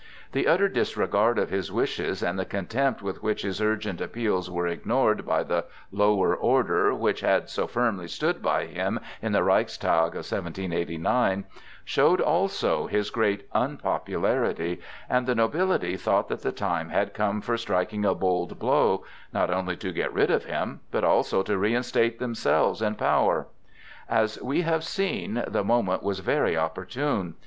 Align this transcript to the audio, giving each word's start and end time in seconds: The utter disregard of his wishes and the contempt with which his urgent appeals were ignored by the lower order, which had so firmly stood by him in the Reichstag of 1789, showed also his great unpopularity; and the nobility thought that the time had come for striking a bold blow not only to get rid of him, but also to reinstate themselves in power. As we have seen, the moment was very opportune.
The 0.31 0.47
utter 0.47 0.67
disregard 0.67 1.37
of 1.37 1.51
his 1.51 1.71
wishes 1.71 2.23
and 2.23 2.39
the 2.39 2.43
contempt 2.43 3.03
with 3.03 3.21
which 3.21 3.43
his 3.43 3.61
urgent 3.61 4.01
appeals 4.01 4.49
were 4.49 4.65
ignored 4.65 5.27
by 5.27 5.43
the 5.43 5.65
lower 5.91 6.35
order, 6.35 6.91
which 6.95 7.19
had 7.21 7.51
so 7.51 7.67
firmly 7.67 8.07
stood 8.07 8.41
by 8.41 8.65
him 8.65 8.99
in 9.21 9.31
the 9.31 9.43
Reichstag 9.43 10.13
of 10.15 10.25
1789, 10.25 11.43
showed 11.85 12.19
also 12.19 12.87
his 12.87 13.11
great 13.11 13.47
unpopularity; 13.53 14.81
and 15.07 15.27
the 15.27 15.35
nobility 15.35 15.95
thought 15.97 16.29
that 16.29 16.41
the 16.41 16.51
time 16.51 16.89
had 16.89 17.13
come 17.13 17.39
for 17.39 17.55
striking 17.55 18.03
a 18.03 18.15
bold 18.15 18.57
blow 18.57 19.03
not 19.31 19.51
only 19.51 19.77
to 19.77 19.91
get 19.93 20.11
rid 20.11 20.31
of 20.31 20.45
him, 20.45 20.79
but 20.89 21.03
also 21.03 21.43
to 21.43 21.59
reinstate 21.59 22.17
themselves 22.17 22.81
in 22.81 22.95
power. 22.95 23.45
As 24.09 24.41
we 24.41 24.61
have 24.63 24.83
seen, 24.83 25.43
the 25.47 25.63
moment 25.63 26.01
was 26.01 26.21
very 26.21 26.57
opportune. 26.57 27.35